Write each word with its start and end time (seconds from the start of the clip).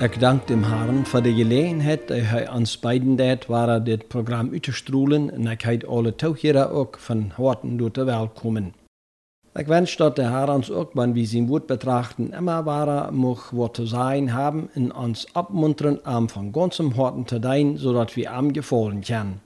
Ik 0.00 0.20
dank 0.20 0.46
dem 0.46 0.62
Herrn 0.62 1.04
voor 1.04 1.22
de 1.22 1.34
gelegenheid 1.34 2.08
dat 2.08 2.20
hij 2.20 2.52
ons 2.52 2.78
beiden 2.78 3.16
deed 3.16 3.46
waar 3.46 3.84
dit 3.84 4.08
programma 4.08 4.52
uitstroolen 4.52 5.32
en 5.32 5.46
ik 5.46 5.62
heet 5.62 5.86
alle 5.86 6.14
toegieren 6.14 6.70
ook 6.70 6.98
van 6.98 7.32
harten 7.34 7.76
door 7.76 7.90
te 7.90 8.04
welkomen. 8.04 8.74
Ik 9.54 9.66
wens 9.66 9.96
dat 9.96 10.16
Herr 10.16 10.52
ons 10.52 10.70
ook, 10.70 10.92
wanneer 10.92 11.14
we 11.14 11.24
zijn 11.24 11.46
woord 11.46 11.66
betrachten, 11.66 12.32
immer 12.32 12.62
wahrer 12.62 13.14
mag 13.14 13.50
wat 13.50 13.74
te 13.74 13.86
zijn 13.86 14.28
hebben 14.28 14.70
en 14.72 14.94
ons 14.94 15.28
abmunteren 15.32 16.04
am 16.04 16.28
van 16.28 16.48
ganzem 16.52 16.92
harten 16.92 17.24
te 17.24 17.38
dienen, 17.38 17.78
zodat 17.78 18.14
we 18.14 18.28
am 18.28 18.52
gefallen 18.54 19.00
können. 19.00 19.42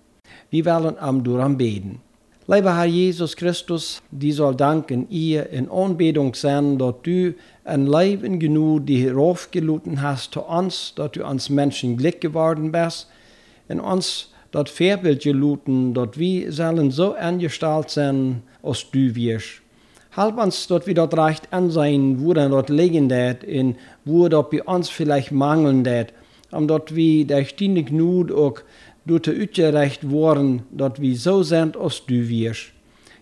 Wir 0.49 0.65
willen 0.65 0.99
am 0.99 1.23
door 1.23 1.57
beten. 1.57 2.01
Lieber 2.47 2.77
Herr 2.77 2.85
Jesus 2.85 3.37
Christus, 3.37 4.03
die 4.11 4.31
soll 4.31 4.55
danken 4.55 5.09
ihr 5.09 5.49
in 5.49 5.71
Anbetung 5.71 6.35
sein, 6.35 6.77
dass 6.77 6.97
du 7.03 7.33
ein 7.65 7.87
Leben 7.87 8.39
genug 8.39 8.85
die 8.85 9.09
raufgeluten 9.09 10.03
hast 10.03 10.35
zu 10.35 10.43
uns, 10.43 10.93
dass 10.95 11.13
du 11.13 11.25
uns 11.27 11.49
Menschen 11.49 11.97
Glück 11.97 12.21
geworden 12.21 12.71
bist, 12.71 13.09
in 13.67 13.81
uns 13.81 14.29
das 14.51 14.69
Vorbild 14.69 15.23
geluten, 15.23 15.95
dass 15.95 16.19
wir 16.19 16.53
sollen 16.53 16.91
so 16.91 17.15
angestellt 17.15 17.89
sein, 17.89 18.43
als 18.63 18.91
du 18.91 19.15
wirst. 19.15 19.63
Halb 20.15 20.37
uns, 20.37 20.67
dass 20.67 20.85
dort 20.85 21.17
recht 21.17 21.51
ansehen, 21.51 22.23
wo 22.23 22.35
dann 22.35 22.51
dort 22.51 22.69
liegen 22.69 23.09
dat, 23.09 23.43
in 23.43 23.77
wo 24.05 24.29
dort 24.29 24.51
bei 24.51 24.63
uns 24.63 24.91
vielleicht 24.91 25.33
mangeln 25.33 25.83
dat, 25.83 26.13
und 26.51 26.69
dass 26.69 26.95
wir 26.95 27.27
der 27.27 27.47
ständig 27.47 27.87
genug 27.87 28.31
auch 28.31 28.61
door 29.05 29.21
te 29.21 29.35
uitgerecht 29.39 30.03
worden 30.03 30.67
dat 30.71 30.99
we 30.99 31.15
zo 31.15 31.43
zijn 31.43 31.75
als 31.77 32.07
du 32.07 32.27
wirst. 32.27 32.73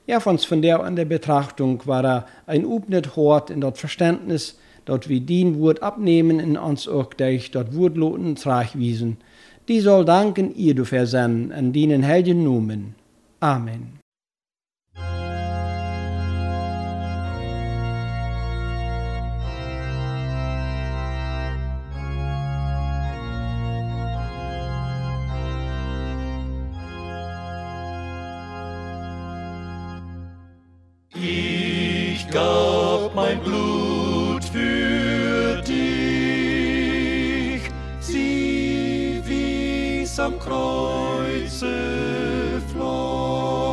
Ja, 0.05 0.21
von 0.21 0.63
der 0.63 0.83
an 0.83 0.97
der 0.97 1.05
Betrachtung 1.05 1.81
war 1.87 2.05
er 2.05 2.27
ein 2.47 2.65
Upnet 2.65 3.15
hort 3.15 3.51
in 3.51 3.61
dat 3.61 3.79
Verständnis, 3.79 4.59
dat 4.85 5.09
wir 5.09 5.21
dien 5.21 5.61
Wort 5.61 5.81
abnehmen 5.81 6.41
in 6.41 6.57
uns 6.57 6.89
auch 6.89 7.15
durch 7.15 7.51
dat 7.51 7.73
Wort 7.75 7.97
loten 7.97 8.37
wiesen. 8.75 9.17
Die 9.69 9.81
soll 9.81 10.05
danken 10.05 10.55
ihr 10.57 10.75
du 10.75 10.85
versenden, 10.85 11.53
an 11.53 11.73
dienen 11.73 12.03
Helden 12.03 12.43
Numen. 12.43 12.95
Amen. 13.39 14.02
Am 40.23 40.39
Kreuze 40.39 41.75
floss, 42.69 43.72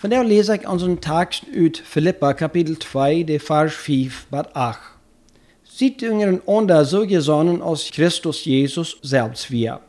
Vandaag 0.00 0.26
lees 0.26 0.48
ik 0.48 0.70
onze 0.70 0.98
tekst 0.98 1.44
uit 1.54 1.82
Philippa 1.84 2.32
kapitel 2.32 2.76
2, 2.76 3.24
de 3.24 3.38
vers 3.38 3.74
5 3.74 4.26
tot 4.30 4.52
8. 4.52 4.80
Ziet 5.62 6.02
unseren 6.02 6.40
onder 6.44 6.86
so 6.86 7.06
gesonnen 7.06 7.60
als 7.60 7.90
Christus 7.90 8.44
Jesus 8.44 8.98
selbst 9.02 9.48
wir. 9.48 9.80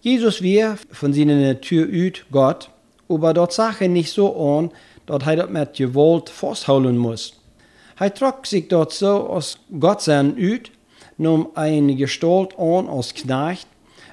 Jesus 0.00 0.40
wir 0.40 0.76
von 0.90 1.12
seiner 1.12 1.36
Natur 1.36 1.86
uit 1.92 2.24
Gott, 2.30 2.70
aber 3.08 3.32
dort 3.32 3.52
Sache 3.52 3.88
nicht 3.88 4.10
so 4.10 4.56
an, 4.56 4.72
dass 5.04 5.26
er 5.26 5.36
dort 5.36 5.50
mit 5.50 5.74
Gewalt 5.74 6.28
festhalten 6.28 6.98
muss. 6.98 7.32
Er 7.98 8.12
trug 8.12 8.46
sich 8.46 8.66
dort 8.68 8.92
so 8.92 9.28
als 9.28 9.58
Gott 9.78 10.02
sein 10.02 10.34
uit, 10.38 10.72
nahm 11.18 11.48
eine 11.54 11.94
Gestalt 11.94 12.58
an 12.58 12.88
als 12.88 13.14
Knecht 13.14 13.68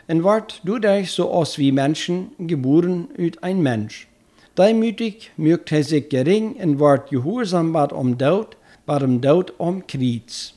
und 0.07 0.23
ward 0.23 0.61
dadurch 0.63 1.11
so 1.11 1.31
aus 1.31 1.57
wie 1.57 1.71
Menschen 1.71 2.35
geboren 2.37 3.07
uit 3.17 3.41
ein 3.43 3.61
Mensch. 3.61 4.07
Deimütig 4.55 5.31
mögt 5.35 5.71
er 5.71 5.83
sich 5.83 6.09
gering 6.09 6.53
und 6.53 6.79
ward 6.79 7.09
gehorsam 7.09 7.73
bad 7.73 7.91
um 7.91 8.15
Tod, 8.19 8.55
bad 8.85 9.01
um 9.01 9.19
Tod 9.19 9.51
um 9.57 9.87
Kreuz. 9.87 10.53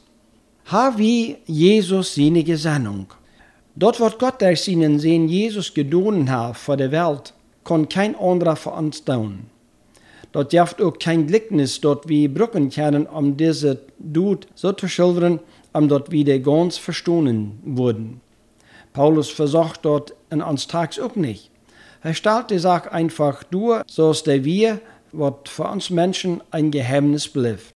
Ha 0.70 0.92
wie 0.98 1.38
Jesus 1.46 2.14
seine 2.14 2.44
Gesandung. 2.44 3.06
Dort 3.74 3.98
wird 3.98 4.18
Gott 4.18 4.42
durch 4.42 4.64
seinen 4.64 4.98
Sehen 4.98 5.28
Jesus 5.28 5.72
gedonen 5.72 6.30
hat 6.30 6.58
vor 6.58 6.76
der 6.76 6.92
Welt, 6.92 7.32
kann 7.64 7.88
kein 7.88 8.14
anderer 8.16 8.56
für 8.56 8.72
uns 8.72 9.02
tun. 9.02 9.46
Dort 10.30 10.52
jaft 10.52 10.82
auch 10.82 10.98
kein 10.98 11.26
Gleichnis, 11.26 11.80
dort 11.80 12.06
wie 12.06 12.28
Brücken 12.28 12.68
können, 12.68 13.06
um 13.06 13.38
diese 13.38 13.80
Tod 14.12 14.46
so 14.54 14.72
zu 14.72 14.88
schildern, 14.88 15.40
um 15.72 15.88
dort 15.88 16.10
wieder 16.10 16.38
ganz 16.38 16.76
verstanden 16.76 17.62
wurden. 17.64 18.20
Paulus 18.92 19.30
versucht 19.30 19.86
dort 19.86 20.12
in 20.28 20.42
uns 20.42 20.66
tags 20.66 20.98
auch 21.00 21.16
nicht. 21.16 21.50
Er 22.06 22.14
stellt 22.14 22.52
die 22.52 22.60
Sache 22.60 22.92
einfach 22.92 23.42
durch, 23.42 23.82
so 23.88 24.10
dass 24.10 24.22
der 24.22 24.44
wir, 24.44 24.80
was 25.10 25.32
für 25.46 25.64
uns 25.64 25.90
Menschen 25.90 26.40
ein 26.52 26.70
Geheimnis 26.70 27.26
bleibt. 27.26 27.72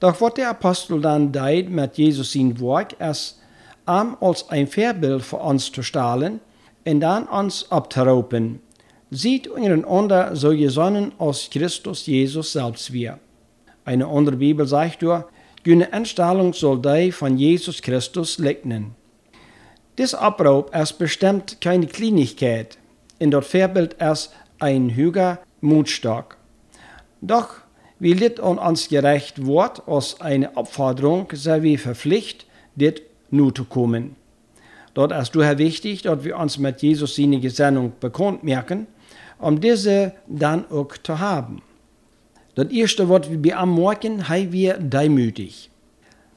Doch 0.00 0.22
wird 0.22 0.38
der 0.38 0.48
Apostel 0.48 1.02
dann 1.02 1.32
deit 1.32 1.68
mit 1.68 1.98
Jesus 1.98 2.32
sein 2.32 2.58
Werk 2.58 2.96
erst 2.98 3.42
am 3.84 4.16
als 4.22 4.48
ein 4.48 4.68
Vorbild 4.68 5.22
für 5.22 5.36
uns 5.36 5.70
zu 5.70 5.82
stellen 5.82 6.40
und 6.86 7.00
dann 7.00 7.24
uns 7.26 7.70
abzuropen. 7.70 8.60
sieht 9.10 9.48
untereinander 9.48 10.34
so 10.34 10.56
gesonnen 10.56 11.12
aus 11.18 11.50
Christus 11.50 12.06
Jesus 12.06 12.52
selbst 12.52 12.90
wir. 12.90 13.18
Eine 13.84 14.06
andere 14.06 14.36
Bibel 14.36 14.66
sagt 14.66 15.02
nur, 15.02 15.28
Gune 15.62 15.92
Anstellung 15.92 16.54
soll 16.54 16.80
die 16.80 17.12
von 17.12 17.36
Jesus 17.36 17.82
Christus 17.82 18.38
legnen. 18.38 18.94
Dies 19.98 20.14
Abruf 20.14 20.72
ist 20.72 20.94
bestimmt 20.94 21.60
keine 21.60 21.86
Kleinigkeit, 21.86 22.78
in 23.18 23.30
dort 23.30 23.44
Vorbild 23.44 23.94
ist 23.94 24.32
ein 24.58 24.90
hüger 24.90 25.38
Mutstock. 25.60 26.36
Doch 27.20 27.48
wie 27.98 28.12
lit 28.12 28.40
an 28.40 28.58
uns 28.58 28.88
gerecht 28.88 29.46
wird, 29.46 29.86
als 29.86 30.20
eine 30.20 30.56
Aufforderung, 30.56 31.28
sei 31.32 31.62
wie 31.62 31.76
verpflichtet, 31.76 32.46
dit 32.74 33.02
nu 33.30 33.50
zu 33.50 33.64
kommen. 33.64 34.16
Dort 34.94 35.12
ist 35.12 35.34
daher 35.34 35.58
wichtig, 35.58 36.02
dass 36.02 36.24
wir 36.24 36.38
uns 36.38 36.58
mit 36.58 36.82
Jesus 36.82 37.16
seine 37.16 37.40
Gesendung 37.40 37.92
bekannt 38.00 38.44
merken, 38.44 38.86
um 39.38 39.60
diese 39.60 40.12
dann 40.26 40.70
auch 40.70 40.96
zu 41.02 41.18
haben. 41.18 41.62
Das 42.54 42.70
erste 42.70 43.08
Wort, 43.08 43.30
wie 43.30 43.42
wir 43.42 43.58
am 43.58 43.70
Morgen, 43.70 44.28
haben 44.28 44.52
wir 44.52 44.74
demütig. 44.78 45.70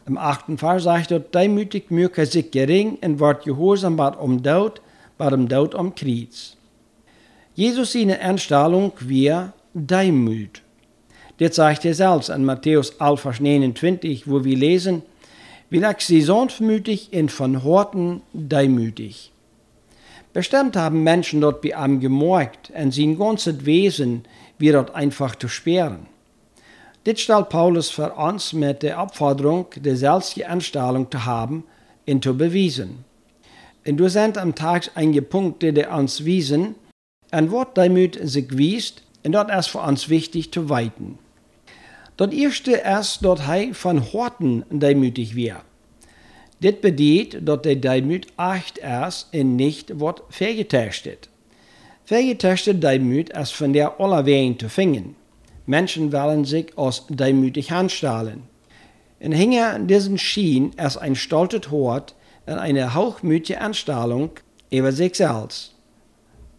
Im 0.08 0.18
achten 0.18 0.58
Vers 0.58 0.84
sagt 0.84 1.12
er, 1.12 1.20
demütig 1.20 1.92
möge 1.92 2.26
sich 2.26 2.50
gering 2.50 2.98
und 3.04 3.20
wird 3.20 3.44
gehorsam 3.44 3.98
bad 3.98 4.20
um 4.20 4.42
Tod, 4.42 4.82
bad 5.18 5.34
um 5.34 5.48
Tod 5.48 5.76
um 5.76 5.94
Kreuz. 5.94 6.57
Jesus 7.58 7.94
seine 7.94 8.20
Einstellung 8.20 8.92
wir 9.00 9.52
demüt. 9.74 10.62
Das 11.40 11.56
sagt 11.56 11.86
er 11.86 11.96
selbst 11.96 12.30
in 12.30 12.46
Matthäus 12.46 12.92
11, 13.00 13.20
Vers 13.20 13.40
29, 13.40 14.30
wo 14.30 14.44
wir 14.44 14.56
lesen, 14.56 15.02
wie 15.72 15.80
lag 15.80 16.00
sie 16.00 16.22
sanftmütig 16.22 17.10
und 17.14 17.32
von 17.32 17.64
Horten 17.64 18.22
demütig. 18.32 19.32
Bestimmt 20.34 20.76
haben 20.76 21.02
Menschen 21.02 21.42
dort 21.42 21.64
bei 21.64 21.70
ihm 21.70 22.00
gemorgt 22.00 22.72
und 22.80 22.94
sein 22.94 23.18
ganzes 23.18 23.66
Wesen 23.66 24.26
wie 24.60 24.72
dort 24.72 24.94
einfach 24.94 25.36
zu 25.36 25.48
sperren. 25.48 26.06
Dit 27.08 27.20
stellt 27.20 27.50
Paulus 27.50 27.90
für 27.90 28.14
uns 28.14 28.54
mit 28.54 28.84
der 28.84 29.02
Aufforderung, 29.02 29.66
die 29.76 29.96
selbst 29.96 30.40
Anstellung 30.44 31.10
zu 31.10 31.26
haben 31.26 31.64
und 32.06 32.24
zu 32.24 32.38
bewiesen. 32.38 33.04
Und 33.84 33.98
du 33.98 34.10
sind 34.12 34.38
am 34.38 34.54
Tag 34.54 34.92
einige 34.94 35.24
Punkte, 35.24 35.74
die 35.74 35.86
uns 35.86 36.24
wiesen, 36.24 36.76
ein 37.32 37.52
Wort 37.52 37.78
damit 37.78 38.20
sich 38.22 38.58
wiest, 38.58 39.04
und 39.24 39.34
dort 39.34 39.52
ist 39.52 39.68
für 39.68 39.80
uns 39.80 40.10
wichtig 40.10 40.52
zu 40.52 40.70
weiten. 40.70 41.20
Das 42.16 42.32
erste 42.32 42.72
ist, 42.72 43.20
dass 43.24 43.48
er 43.48 43.74
von 43.74 44.14
Horten 44.14 44.64
demütig 44.70 45.36
wird. 45.36 45.62
Das 46.62 46.74
bedeutet, 46.82 47.48
dass 47.48 47.62
der 47.62 47.76
Demut 47.76 48.28
echt 48.38 48.80
ist 48.80 49.28
und 49.34 49.56
nicht 49.56 50.00
wird 50.00 50.24
vergetestet. 50.30 51.30
Vergetestet 52.06 52.82
Demut 52.82 53.30
ist 53.30 53.54
von 53.54 53.74
der 53.74 54.00
allerwein 54.00 54.58
zu 54.58 54.70
finden. 54.70 55.16
Menschen 55.68 56.12
wollen 56.12 56.46
sich 56.46 56.68
als 56.78 57.04
demütig 57.10 57.72
anstellen. 57.72 58.44
Und 59.20 59.34
hinter 59.34 59.78
diesen 59.80 60.18
Schien 60.18 60.72
ist 60.74 60.98
ein 60.98 61.16
stolzes 61.16 61.70
Hort 61.70 62.16
und 62.46 62.54
eine 62.54 62.96
hochmütige 62.96 63.62
Anstellung 63.62 64.32
über 64.72 64.92
sich 64.92 65.16
selbst. 65.16 65.77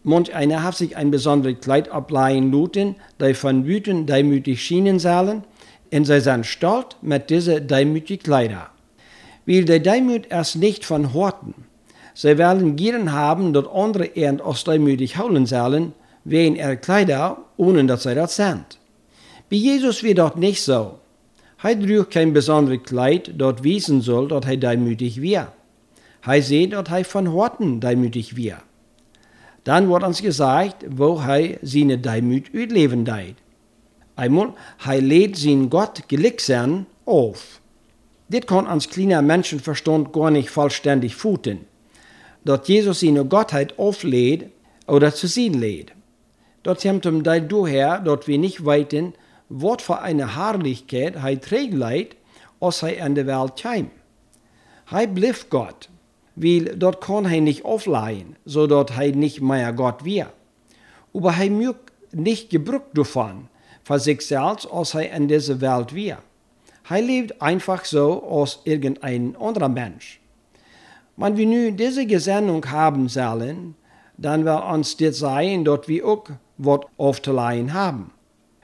Manch 0.08 0.34
einer 0.34 0.62
hat 0.62 0.74
sich 0.74 0.96
ein 0.96 1.10
besonderes 1.10 1.60
Kleid 1.60 1.90
ableihen 1.90 2.50
lassen, 2.50 2.96
die 3.20 3.34
von 3.34 3.66
Wüten 3.66 4.06
demütig 4.06 4.62
schienen 4.62 4.98
sollen, 4.98 5.44
und 5.92 6.06
sie 6.06 6.22
sind 6.22 6.46
stolz 6.46 6.96
mit 7.02 7.28
diesen 7.28 7.68
demütigen 7.68 8.22
Kleider. 8.22 8.70
Weil 9.44 9.66
der 9.66 9.80
Demut 9.80 10.24
ist 10.24 10.56
nicht 10.56 10.86
von 10.86 11.12
Horten. 11.12 11.54
Sie 12.14 12.38
werden 12.38 12.76
gern 12.76 13.12
haben, 13.12 13.52
dass 13.52 13.68
andere 13.68 14.06
ihren 14.06 14.40
aus 14.40 14.64
demütig 14.64 15.18
holen 15.18 15.44
sollen, 15.44 15.92
wegen 16.24 16.56
ihrer 16.56 16.76
Kleider, 16.76 17.44
ohne 17.58 17.84
dass 17.84 18.04
sie 18.04 18.14
das 18.14 18.34
sind. 18.36 18.78
Bei 19.50 19.56
Jesus 19.56 20.02
wird 20.02 20.16
das 20.16 20.36
nicht 20.36 20.62
so. 20.62 21.00
Er 21.62 21.78
trug 21.78 22.10
kein 22.10 22.32
besonderes 22.32 22.82
Kleid, 22.82 23.32
dort 23.36 23.62
wiesen 23.62 24.00
soll, 24.00 24.28
dass 24.28 24.46
er 24.46 24.56
demütig 24.56 25.20
wird. 25.20 25.48
Er 26.24 26.40
sieht, 26.40 26.72
dass 26.72 26.88
er 26.88 27.04
von 27.04 27.30
Horten 27.30 27.80
demütig 27.80 28.36
wird. 28.36 28.62
Dann 29.68 29.90
wird 29.90 30.02
uns 30.02 30.22
gesagt, 30.22 30.86
wo 30.88 31.18
er 31.18 31.58
seine 31.60 31.98
Demut 31.98 32.54
utleben 32.54 33.04
deit. 33.04 33.34
Einmal, 34.16 34.54
er 34.82 35.02
lädt 35.02 35.36
sein 35.36 35.68
Gott 35.68 36.04
sein 36.38 36.86
auf. 37.04 37.60
Das 38.30 38.46
kann 38.46 38.66
uns 38.66 38.88
kleiner 38.88 39.20
Menschenverstand 39.20 40.10
gar 40.10 40.30
nicht 40.30 40.48
vollständig 40.48 41.14
futen. 41.14 41.66
Dass 42.46 42.66
Jesus 42.66 43.00
seine 43.00 43.26
Gottheit 43.26 43.78
auflädt 43.78 44.48
oder 44.86 45.14
zu 45.14 45.26
sehen 45.26 45.60
lädt. 45.60 45.92
Dort 46.62 46.80
kommt 46.80 47.04
ihm 47.04 47.22
daher, 47.22 47.98
dass 47.98 48.26
wir 48.26 48.38
nicht 48.38 48.64
weiten, 48.64 49.12
was 49.50 49.82
für 49.82 49.98
eine 49.98 50.34
Herrlichkeit 50.34 51.14
er 51.16 51.38
trägt, 51.38 52.16
als 52.58 52.82
er 52.82 53.04
in 53.04 53.14
der 53.14 53.26
Welt 53.26 53.62
kam. 53.62 53.90
Er 54.90 55.06
blieb 55.08 55.50
Gott, 55.50 55.90
weil 56.40 56.76
dort 56.76 57.00
kann 57.00 57.24
er 57.24 57.40
nicht 57.40 57.64
aufleihen, 57.64 58.36
so 58.44 58.66
dort 58.66 58.96
er 58.96 59.14
nicht 59.14 59.40
mehr 59.40 59.72
Gott 59.72 60.04
wird. 60.04 60.28
Aber 61.12 61.34
er 61.34 61.50
mögt 61.50 61.92
nicht 62.12 62.50
gebrückt 62.50 62.96
davon, 62.96 63.48
für 63.82 63.98
sich 63.98 64.22
selbst, 64.22 64.70
als 64.70 64.94
er 64.94 65.12
in 65.12 65.28
dieser 65.28 65.60
Welt 65.60 65.94
wird. 65.94 66.18
Er 66.88 67.02
lebt 67.02 67.42
einfach 67.42 67.84
so 67.84 68.22
als 68.30 68.60
irgendein 68.64 69.36
anderer 69.36 69.68
Mensch. 69.68 70.20
Wenn 71.16 71.36
wir 71.36 71.46
nun 71.46 71.76
diese 71.76 72.06
Gesendung 72.06 72.64
haben 72.70 73.08
sollen, 73.08 73.74
dann 74.16 74.44
wird 74.44 74.64
uns 74.64 74.96
das 74.96 75.18
sein, 75.18 75.64
dass 75.64 75.88
wir 75.88 76.06
auch 76.06 76.24
was 76.56 76.80
aufzuleihen 76.96 77.74
haben. 77.74 78.12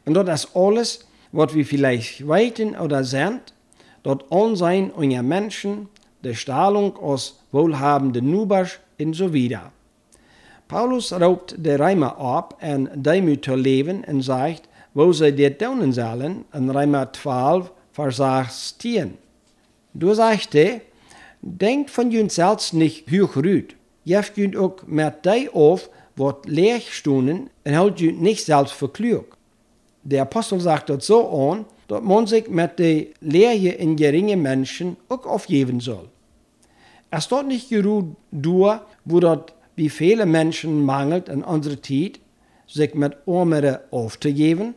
Und 0.04 0.14
dort 0.14 0.28
ist 0.28 0.54
alles, 0.54 1.06
was 1.32 1.54
wir 1.54 1.66
vielleicht 1.66 2.26
weiten 2.26 2.76
oder 2.76 3.02
sind, 3.04 3.52
dort 4.02 4.30
Ansehen 4.30 4.90
unserer 4.90 5.22
Menschen, 5.22 5.88
der 6.22 6.34
Strahlung 6.34 6.96
aus 6.96 7.43
wohlhabenden 7.54 8.30
Nubers 8.30 8.78
und 9.00 9.14
so 9.14 9.32
weiter. 9.32 9.72
Paulus 10.68 11.12
raubt 11.12 11.54
der 11.56 11.78
Reimer 11.78 12.18
ab, 12.18 12.56
ein 12.60 12.90
Demut 12.94 13.44
zu 13.44 13.54
leben 13.54 14.04
und 14.04 14.22
sagt, 14.22 14.68
wo 14.92 15.12
sie 15.12 15.34
das 15.34 15.58
tun 15.58 15.92
sollen, 15.92 16.44
in 16.52 16.70
Reimer 16.70 17.12
12, 17.12 17.70
Vers 17.92 18.76
10. 18.78 19.14
Du 19.92 20.14
sagte, 20.14 20.80
denkt 21.40 21.90
von 21.90 22.10
jün 22.10 22.28
selbst 22.28 22.74
nicht 22.74 23.10
hoch 23.10 23.36
rüd. 23.36 23.76
Jef 24.04 24.32
jün 24.36 24.56
auch 24.56 24.82
mit 24.86 25.14
dei 25.22 25.48
auf, 25.52 25.90
wat 26.16 26.46
leerstunden 26.46 27.50
und 27.64 27.78
holt 27.78 28.00
jün 28.00 28.20
nicht 28.20 28.44
selbst 28.44 28.72
für 28.72 28.88
klug. 28.88 29.36
Der 30.02 30.22
Apostel 30.22 30.60
sagt 30.60 30.90
dort 30.90 31.02
so 31.02 31.28
an, 31.28 31.66
dass 31.88 32.02
man 32.02 32.26
sich 32.26 32.48
mit 32.48 32.78
der 32.78 33.06
Lehre 33.20 33.74
in 33.76 33.96
geringe 33.96 34.36
Menschen 34.36 34.96
auch 35.08 35.24
aufgeben 35.26 35.80
soll. 35.80 36.08
Es 37.16 37.28
dort 37.28 37.46
nicht 37.46 37.68
geruht 37.68 38.16
durch, 38.32 38.80
wo 39.04 39.20
dort 39.20 39.54
wie 39.76 39.88
viele 39.88 40.26
Menschen 40.26 40.84
mangelt 40.84 41.28
in 41.28 41.44
unserer 41.44 41.80
Zeit, 41.80 42.18
sich 42.66 42.92
mit 42.94 43.16
Armere 43.24 43.82
aufzugeben. 43.92 44.74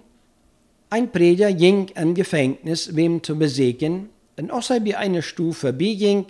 Ein 0.91 1.12
Prediger 1.12 1.51
ging 1.51 1.88
in 1.96 2.13
Gefängnis, 2.13 2.96
wem 2.96 3.24
zu 3.24 3.36
besiegen, 3.36 4.10
und 4.38 4.51
als 4.51 4.70
er 4.70 4.82
bei 4.82 4.96
einer 4.96 5.24
Stufe 5.24 5.70
vorbeiging, 5.70 6.27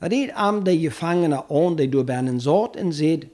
redet 0.00 0.36
am 0.36 0.62
der 0.62 0.76
Gefangene 0.76 1.50
an, 1.50 1.76
der 1.76 1.88
du 1.88 2.04
bei 2.04 2.24
Sort 2.38 2.76
und 2.76 2.92
sagt, 2.92 3.26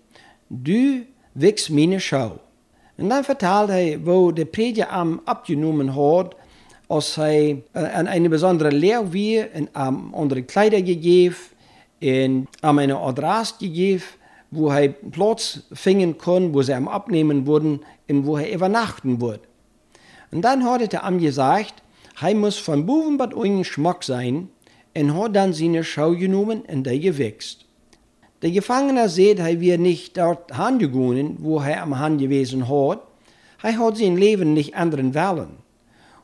du 0.48 1.02
wichst 1.34 1.68
meine 1.68 2.00
Schau. 2.00 2.38
Und 2.96 3.10
dann 3.10 3.22
vertelt 3.22 3.68
er, 3.68 4.06
wo 4.06 4.30
der 4.30 4.46
Prediger 4.46 4.90
am 4.90 5.20
abgenommen 5.26 5.94
hat, 5.94 6.36
als 6.88 7.18
er 7.18 7.28
äh, 7.28 7.58
an 7.74 8.06
eine 8.06 8.30
besondere 8.30 8.70
Lehre 8.70 9.12
wie 9.12 9.40
und 9.40 9.68
am 9.74 10.14
andere 10.14 10.42
Kleider 10.42 10.80
gegeben 10.80 11.36
und 12.04 12.48
am 12.60 12.78
eine 12.78 12.98
Adresse 12.98 13.54
gegeben, 13.60 14.02
wo 14.50 14.68
er 14.68 14.88
Platz 14.88 15.60
finden 15.72 16.18
kann, 16.18 16.52
wo 16.54 16.62
sie 16.62 16.74
am 16.74 16.86
abnehmen 16.86 17.46
wurden 17.46 17.80
und 18.08 18.26
wo 18.26 18.36
er 18.36 18.52
übernachten 18.52 19.20
wird. 19.20 19.40
Und 20.30 20.42
dann 20.42 20.64
hat 20.64 20.92
er 20.92 21.04
am 21.04 21.18
gesagt, 21.18 21.74
er 22.20 22.34
muss 22.34 22.58
von 22.58 22.84
Buvenbad 22.84 23.34
ohne 23.34 23.64
Schmack 23.64 24.04
sein 24.04 24.48
und 24.94 25.14
hat 25.14 25.34
dann 25.34 25.52
seine 25.52 25.82
Schau 25.82 26.12
genommen 26.12 26.62
und 26.62 26.84
der 26.84 26.98
gewächst. 26.98 27.64
Der 28.42 28.50
Gefangene 28.50 29.08
sieht, 29.08 29.38
er 29.38 29.60
wird 29.60 29.80
nicht 29.80 30.18
dort 30.18 30.54
hingegangen, 30.54 31.38
wo 31.40 31.60
er 31.60 31.82
am 31.82 31.98
Hand 31.98 32.20
gewesen 32.20 32.68
hat. 32.68 33.00
Er 33.62 33.78
hat 33.78 33.96
sein 33.96 34.18
Leben 34.18 34.52
nicht 34.52 34.74
anderen 34.74 35.14
wollen. 35.14 35.56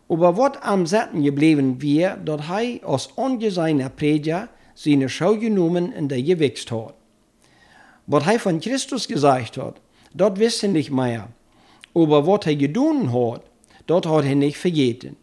Aber 0.09 0.37
was 0.37 0.61
am 0.61 0.87
Setten 0.87 1.23
geblieben 1.23 1.81
wird, 1.81 2.29
dass 2.29 2.43
er 2.51 2.87
als 2.87 3.07
ungeseiner 3.07 3.89
Prediger 3.89 4.49
seine 4.83 5.11
Schau 5.11 5.37
genommen 5.37 5.93
und 5.93 6.09
der 6.09 6.23
gewächst 6.23 6.71
hat. 6.71 6.95
Was 8.07 8.27
er 8.27 8.39
von 8.39 8.61
Christus 8.61 9.07
gesagt 9.07 9.59
hat, 9.59 9.79
dort 10.15 10.39
wissen 10.39 10.73
nicht 10.73 10.91
mehr. 10.91 11.29
Aber 11.95 12.27
was 12.27 12.47
er 12.47 12.57
getan 12.57 13.13
hat, 13.13 13.43
dort 13.87 14.07
hat 14.07 14.25
er 14.25 14.35
nicht 14.35 14.57
vergeten. 14.57 15.17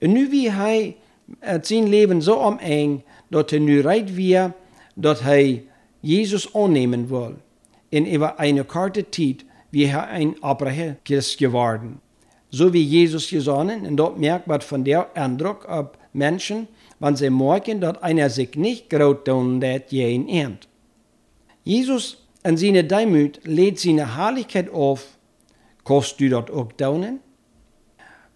Und 0.00 0.12
nu 0.12 0.30
wie 0.30 0.46
er 0.46 1.64
sein 1.64 1.86
Leben 1.88 2.20
so 2.20 2.40
umeng, 2.40 3.02
dass 3.30 3.52
er 3.52 3.60
nu 3.60 3.80
reit 3.80 4.16
wird, 4.16 4.52
dass 4.94 5.20
er 5.22 5.62
Jesus 6.00 6.54
annehmen 6.54 7.10
will. 7.10 7.36
In 7.90 8.06
über 8.06 8.38
eine 8.38 8.62
kurze 8.64 9.10
Zeit 9.10 9.44
wie 9.72 9.84
er 9.84 10.06
ein 10.06 10.40
Abraham 10.42 10.96
ist 11.08 11.38
geworden. 11.38 12.00
So 12.50 12.72
wie 12.72 12.82
Jesus 12.82 13.28
gesonnen, 13.28 13.86
und 13.86 13.96
dort 13.96 14.18
merkt 14.18 14.46
man 14.46 14.60
von 14.60 14.84
der 14.84 15.14
Eindruck 15.16 15.68
auf 15.68 15.90
Menschen, 16.12 16.68
wenn 16.98 17.16
sie 17.16 17.30
merken, 17.30 17.80
dass 17.80 18.02
einer 18.02 18.30
sich 18.30 18.54
nicht 18.54 18.88
groß 18.90 19.24
tun 19.24 19.60
lässt, 19.60 19.92
je 19.92 20.14
in 20.14 20.28
Ernt. 20.28 20.68
Jesus 21.64 22.18
in 22.44 22.56
seine 22.56 22.84
Demut 22.84 23.40
lädt 23.44 23.80
seine 23.80 24.16
Herrlichkeit 24.16 24.72
auf. 24.72 25.18
Kost 25.84 26.20
du 26.20 26.28
dort 26.28 26.50
auch 26.50 26.72
daunen? 26.72 27.20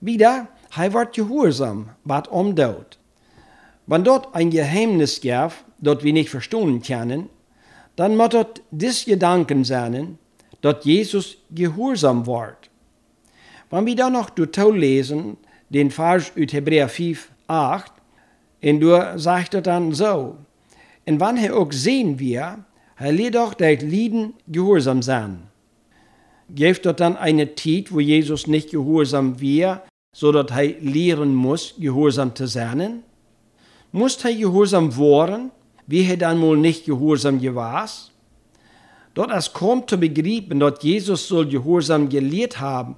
Wieder, 0.00 0.48
er 0.76 0.92
wird 0.92 1.14
gehorsam, 1.14 1.90
was 2.04 2.28
umdauert. 2.28 2.98
Wenn 3.86 4.04
dort 4.04 4.34
ein 4.34 4.50
Geheimnis 4.50 5.20
gibt, 5.20 5.64
das 5.78 6.02
wir 6.02 6.12
nicht 6.12 6.30
verstehen 6.30 6.82
können, 6.82 7.28
dann 7.96 8.16
muss 8.16 8.30
dort 8.30 8.62
des 8.70 9.04
Gedanken 9.04 9.64
sein, 9.64 10.18
dass 10.60 10.84
Jesus 10.84 11.36
gehorsam 11.50 12.26
wird. 12.26 12.69
Wenn 13.70 13.86
wir 13.86 13.94
dann 13.94 14.14
noch 14.14 14.30
total 14.30 14.76
lesen, 14.76 15.36
den 15.68 15.90
Vers 15.90 16.32
aus 16.36 16.52
Hebräer 16.52 16.88
5, 16.88 17.30
8, 17.46 17.92
und 18.62 18.80
du 18.80 19.18
sagt 19.18 19.54
er 19.54 19.62
dann 19.62 19.92
so, 19.92 20.36
und 21.06 21.20
wann 21.20 21.36
er 21.36 21.56
auch 21.56 21.72
sehen 21.72 22.18
wir, 22.18 22.64
er 22.96 23.12
lädt 23.12 23.36
auch 23.36 23.54
das 23.54 23.80
Lieden 23.80 24.34
gehorsam 24.46 25.02
sein. 25.02 25.44
Gibt 26.50 26.84
dort 26.84 27.00
dann 27.00 27.16
eine 27.16 27.54
Zeit, 27.54 27.92
wo 27.92 28.00
Jesus 28.00 28.46
nicht 28.46 28.70
gehorsam 28.70 29.40
wir, 29.40 29.82
so 30.14 30.32
dass 30.32 30.50
er 30.50 30.66
lehren 30.80 31.34
muss, 31.34 31.74
gehorsam 31.78 32.34
zu 32.34 32.46
sein? 32.48 33.04
Muss 33.92 34.22
er 34.24 34.34
gehorsam 34.34 34.96
worden, 34.96 35.52
wie 35.86 36.04
er 36.04 36.16
dann 36.16 36.40
wohl 36.40 36.58
nicht 36.58 36.84
gehorsam 36.84 37.40
gewesen? 37.40 38.10
Dort 39.14 39.30
es 39.32 39.52
kommt 39.52 39.90
zu 39.90 39.96
begreifen, 39.96 40.60
dass 40.60 40.82
Jesus 40.82 41.26
soll 41.26 41.46
gehorsam 41.46 42.08
gelehrt 42.08 42.60
haben, 42.60 42.96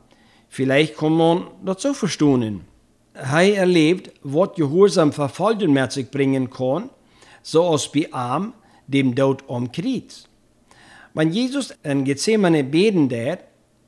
vielleicht 0.53 0.99
kann 0.99 1.17
man 1.17 1.47
so 1.79 1.95
verstehen. 1.95 2.61
Er 3.15 3.57
erlebt, 3.57 4.13
was 4.23 4.55
gehorsam 4.55 5.11
Verfolgung 5.13 5.73
mit 5.73 5.93
sich 5.93 6.11
bringen 6.11 6.51
kann, 6.51 6.91
so 7.43 7.67
als 7.69 7.91
bei 7.91 8.13
Arm 8.13 8.53
dem 8.87 9.17
Tod 9.17 9.43
am 9.49 9.73
Kreuz. 9.73 10.29
Wenn 11.15 11.33
Jesus 11.33 11.75
in 11.83 12.05
Gethsemane 12.05 12.65
beten 12.65 13.09
der, 13.09 13.39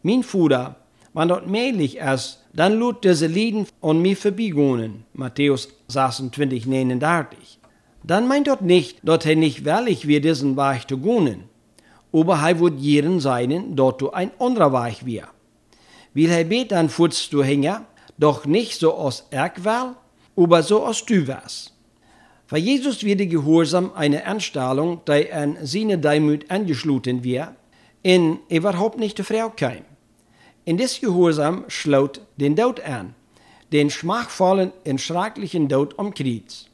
mein 0.03 0.23
Vater, 0.23 0.77
wenn 1.13 1.29
dort 1.29 1.47
möglich 1.47 1.99
ist, 1.99 2.43
dann 2.55 2.79
lud 2.79 3.05
diese 3.05 3.27
Lieden 3.27 3.67
an 3.83 4.01
mir 4.01 4.17
vorbeigehen. 4.17 5.05
Matthäus 5.13 5.69
26, 5.89 6.67
39. 6.67 7.59
Dann 8.03 8.27
meint 8.27 8.47
dort 8.47 8.63
nicht, 8.63 8.99
dass 9.03 9.27
er 9.27 9.37
nicht 9.37 9.65
willig 9.67 10.09
wird, 10.09 10.25
diesen 10.25 10.57
Weg 10.57 10.89
zu 10.89 10.97
gehen. 10.97 11.45
Aber 12.13 12.37
er 12.37 12.59
wird 12.59 12.81
jeden 12.81 13.21
sein, 13.21 13.77
dort 13.77 14.01
du 14.01 14.11
ein 14.11 14.31
anderer 14.39 14.73
Weg 14.73 15.05
wird. 15.05 15.34
Will 16.15 16.31
er 16.31 16.45
bet 16.45 16.71
dann 16.71 16.89
futzt 16.89 17.33
du 17.33 17.43
hängen, 17.43 17.85
doch 18.17 18.47
nicht 18.47 18.79
so 18.79 18.95
aus 18.95 19.27
Erkwell, 19.31 19.95
aber 20.37 20.63
so 20.63 20.87
aus 20.87 21.05
wärst. 21.09 21.73
Für 22.47 22.59
Jesus 22.59 23.03
wird 23.03 23.21
die 23.21 23.29
Gehorsam 23.29 23.91
eine 23.95 24.25
Anstellung, 24.25 25.01
die 25.09 25.33
an 25.33 25.57
seine 25.63 25.99
Demut 25.99 26.49
angeschlossen 26.51 27.25
wird, 27.25 27.49
in 28.03 28.39
überhaupt 28.49 28.99
nicht 28.99 29.19
die 29.19 29.25
Frau 29.25 29.51
kam. 29.51 29.83
In 30.65 30.77
des 30.77 31.01
Gehorsam 31.01 31.65
schlaut 31.69 32.21
den 32.37 32.55
Tod 32.55 32.81
an, 32.81 33.15
den 33.73 33.91
schmachvollen 33.91 34.73
und 34.87 35.01
schrecklichen 35.01 35.69
Tod 35.69 35.99
am 35.99 36.15
Kreuz. 36.15 36.67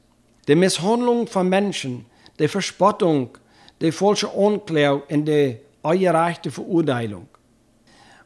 Die 0.49 0.54
Misshandlung 0.54 1.26
von 1.26 1.49
Menschen, 1.49 2.04
die 2.38 2.49
Verspottung, 2.49 3.30
die 3.80 3.92
falsche 3.92 4.28
Anklage 4.30 5.02
und 5.09 5.25
die 5.25 5.56
ungerechte 5.80 6.50
Verurteilung. 6.50 7.29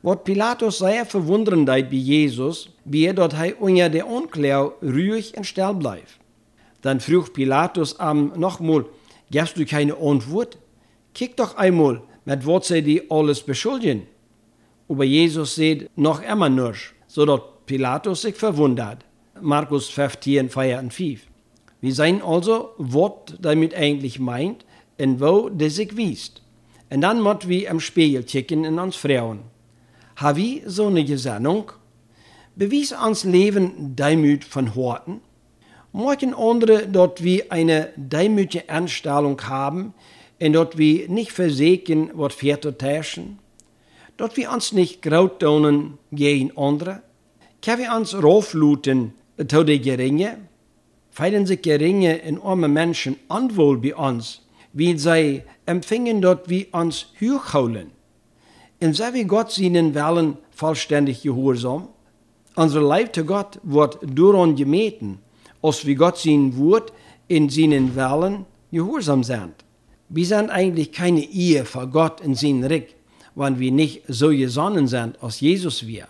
Was 0.04 0.18
Pilatus 0.22 0.80
sehr 0.80 1.06
verwundernd 1.06 1.64
bei 1.64 1.78
Jesus, 1.78 2.68
wie 2.84 3.06
er 3.06 3.14
dort 3.14 3.34
unter 3.58 3.88
der 3.88 4.04
Anklage 4.06 4.74
ruhig 4.82 5.34
und 5.34 5.46
still 5.46 5.72
bleibt. 5.72 6.18
Dann 6.82 7.00
frug 7.00 7.32
Pilatus 7.32 7.98
am 7.98 8.30
nochmal, 8.36 8.84
gibst 9.30 9.56
du 9.56 9.64
keine 9.64 9.96
Antwort? 9.96 10.58
Kick 11.14 11.38
doch 11.38 11.56
einmal, 11.56 12.02
mit 12.26 12.46
was 12.46 12.68
sie 12.68 12.82
die 12.82 13.10
alles 13.10 13.40
beschuldigen. 13.40 14.02
Aber 14.90 15.04
Jesus 15.04 15.54
sieht 15.54 15.88
noch 15.96 16.22
immer 16.22 16.50
nicht, 16.50 16.92
so 17.06 17.24
dass 17.24 17.40
Pilatus 17.64 18.20
sich 18.20 18.34
verwundert. 18.34 19.06
Markus 19.40 19.88
15, 19.88 20.50
4 20.50 20.80
und 20.80 20.92
5. 20.92 21.20
Wir 21.80 21.94
sehen 21.94 22.20
also, 22.20 22.74
was 22.76 23.38
damit 23.40 23.74
eigentlich 23.74 24.18
meint 24.18 24.66
und 24.98 25.18
wo 25.18 25.48
das 25.48 25.76
sich 25.76 25.96
wiest. 25.96 26.42
Und 26.90 27.00
dann 27.00 27.22
muss 27.22 27.48
wir 27.48 27.70
am 27.70 27.80
Spiegel 27.80 28.26
checken 28.26 28.66
in 28.66 28.78
uns 28.78 28.96
Frauen. 28.96 29.53
Wir 30.16 30.62
so 30.70 30.86
eine 30.86 31.04
Gesinnung? 31.04 31.72
Bewies 32.54 32.92
uns 32.92 33.24
Leben 33.24 33.96
Demut 33.96 34.44
von 34.44 34.76
Horten? 34.76 35.20
Morgen 35.92 36.34
andere, 36.34 36.86
dort 36.86 37.24
wir 37.24 37.50
eine 37.50 37.88
demütige 37.96 38.68
Anstellung 38.68 39.40
haben 39.42 39.92
und 40.40 40.52
dort 40.52 40.78
wir 40.78 41.08
nicht 41.08 41.32
versägen, 41.32 42.10
was 42.14 42.34
Väter 42.34 42.78
täschen, 42.78 43.40
dort 44.16 44.36
wir 44.36 44.52
uns 44.52 44.72
nicht 44.72 45.02
graut 45.02 45.40
tun 45.40 45.98
gegen 46.12 46.56
andere, 46.56 47.02
kann 47.60 47.80
wir 47.80 47.92
uns 47.92 48.14
raufluten 48.14 49.14
zu 49.48 49.64
den 49.64 49.82
Geringe, 49.82 50.38
feilen 51.10 51.44
sich 51.44 51.62
Geringe 51.62 52.20
und 52.28 52.40
arme 52.44 52.68
Menschen 52.68 53.16
anwohl 53.28 53.78
bei 53.78 53.96
uns, 53.96 54.42
wie 54.72 54.96
sie 54.96 55.42
empfingen 55.66 56.22
dort 56.22 56.48
wie 56.48 56.66
uns 56.66 57.06
hochholen. 57.20 57.90
Und 58.84 58.94
sei 58.94 59.14
wir 59.14 59.24
Gott 59.24 59.56
ihnen 59.56 59.94
wollen 59.94 60.36
vollständig 60.50 61.22
gehorsam, 61.22 61.88
unser 62.54 62.82
Leib 62.82 63.14
zu 63.14 63.24
Gott 63.24 63.58
wird 63.62 63.96
daran 64.02 64.56
gemeten, 64.56 65.20
als 65.62 65.86
wie 65.86 65.94
Gott 65.94 66.18
sein 66.18 66.54
Wort 66.58 66.92
in 67.26 67.48
seinen 67.48 67.96
Wellen 67.96 68.44
gehorsam 68.70 69.24
sind. 69.24 69.54
Wir 70.10 70.26
sind 70.26 70.50
eigentlich 70.50 70.92
keine 70.92 71.22
Ehe 71.22 71.64
vor 71.64 71.86
Gott 71.86 72.20
in 72.20 72.34
seinen 72.34 72.62
Rick, 72.62 72.94
wenn 73.34 73.58
wir 73.58 73.72
nicht 73.72 74.02
so 74.06 74.28
gesonnen 74.28 74.86
sind, 74.86 75.16
als 75.22 75.40
Jesus 75.40 75.86
wir. 75.86 76.06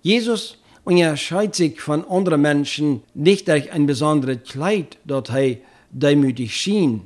Jesus 0.00 0.56
unterscheidet 0.84 1.54
sich 1.54 1.82
von 1.82 2.02
anderen 2.08 2.40
Menschen 2.40 3.02
nicht 3.12 3.46
durch 3.46 3.70
ein 3.72 3.84
besonderes 3.84 4.38
Kleid, 4.44 4.96
dort 5.04 5.28
er 5.34 5.58
demütig 5.90 6.56
schien. 6.56 7.02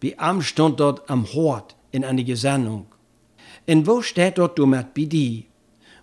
Wie 0.00 0.16
arm 0.16 0.42
stand 0.42 0.78
dort 0.78 1.10
am 1.10 1.26
Hort 1.32 1.74
in 1.90 2.04
einer 2.04 2.22
Gesandung. 2.22 2.86
Und 3.68 3.86
wo 3.86 4.02
steht 4.02 4.38
dort 4.38 4.58
du 4.58 4.66
mit 4.66 4.94
bei 4.94 5.04
dir? 5.04 5.42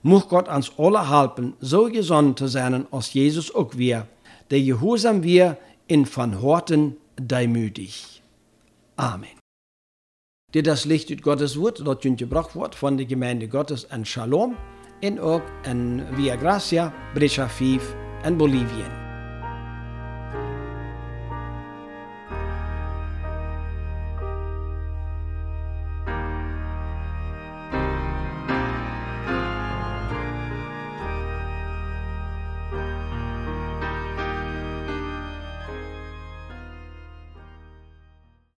Muss 0.01 0.27
Gott 0.27 0.50
uns 0.50 0.72
alle 0.77 1.10
helfen, 1.10 1.53
so 1.62 1.86
gesonnen 1.86 2.36
zu 2.36 2.48
sein, 2.48 2.86
als 2.91 3.13
Jesus 3.13 3.53
auch 3.55 3.77
wir, 3.77 4.08
der 4.51 4.62
gehorsam 4.62 5.24
wir 5.24 5.58
in 5.88 6.05
von 6.05 6.41
Horten 6.41 6.98
demütig. 7.17 8.22
Amen. 8.98 9.39
Dir 10.53 10.63
das 10.63 10.86
Licht 10.86 11.22
Gottes 11.22 11.60
Wort, 11.60 11.82
dort 11.84 12.03
könnt 12.03 12.20
gebracht 12.20 12.53
von 12.75 12.98
der 12.98 13.05
Gemeinde 13.05 13.48
Gottes 13.48 13.86
in 13.86 14.05
Shalom, 14.05 14.55
in 15.01 15.20
auch 15.20 15.41
in 15.65 16.03
Via 16.15 16.36
Gracia, 16.36 16.93
Brescia 17.15 17.48
5 17.48 17.96
in 18.25 18.38
Bolivien. 18.38 19.02